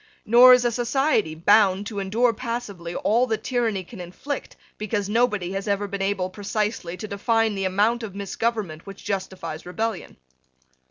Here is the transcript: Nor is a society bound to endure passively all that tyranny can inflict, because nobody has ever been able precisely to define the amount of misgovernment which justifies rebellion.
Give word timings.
Nor 0.25 0.53
is 0.55 0.65
a 0.65 0.71
society 0.71 1.35
bound 1.35 1.85
to 1.85 1.99
endure 1.99 2.33
passively 2.33 2.95
all 2.95 3.27
that 3.27 3.43
tyranny 3.43 3.83
can 3.83 4.01
inflict, 4.01 4.55
because 4.79 5.07
nobody 5.07 5.51
has 5.51 5.67
ever 5.67 5.87
been 5.87 6.01
able 6.01 6.31
precisely 6.31 6.97
to 6.97 7.07
define 7.07 7.53
the 7.53 7.65
amount 7.65 8.01
of 8.01 8.15
misgovernment 8.15 8.87
which 8.87 9.05
justifies 9.05 9.63
rebellion. 9.63 10.17